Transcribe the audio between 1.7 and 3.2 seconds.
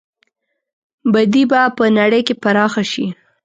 په نړۍ کې پراخه شي.